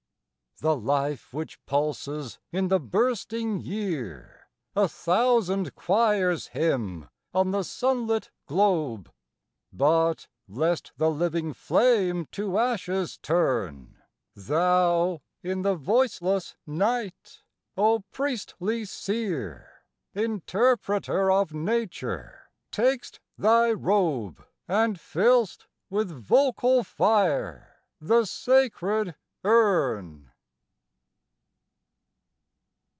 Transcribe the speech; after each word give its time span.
The 0.59 0.75
life 0.77 1.33
which 1.33 1.59
pulses 1.65 2.37
in 2.51 2.67
the 2.67 2.79
bursting 2.79 3.61
year 3.61 4.47
A 4.75 4.87
thousand 4.87 5.73
choirs 5.73 6.49
hymn 6.49 7.09
on 7.33 7.49
the 7.49 7.63
sunlit 7.63 8.29
globe; 8.45 9.11
But, 9.73 10.27
lest 10.47 10.91
the 10.97 11.09
living 11.09 11.51
flame 11.53 12.27
to 12.33 12.59
ashes 12.59 13.17
turn, 13.17 14.03
Thou, 14.35 15.21
in 15.41 15.63
the 15.63 15.73
voiceless 15.73 16.55
night, 16.67 17.41
O 17.75 18.01
priestly 18.11 18.85
seer, 18.85 19.81
Interpreter 20.13 21.31
of 21.31 21.55
nature, 21.55 22.51
tak'st 22.71 23.19
thy 23.35 23.71
robe, 23.71 24.45
And 24.67 24.97
fill'st 24.99 25.65
with 25.89 26.11
vocal 26.11 26.83
fire 26.83 27.81
the 27.99 28.25
sacred 28.25 29.15
urn. 29.43 30.27